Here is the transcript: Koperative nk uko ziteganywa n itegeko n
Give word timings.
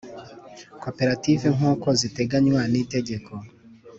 Koperative 0.83 1.45
nk 1.55 1.63
uko 1.71 1.87
ziteganywa 1.99 2.61
n 2.71 2.73
itegeko 2.81 3.31
n 3.41 3.45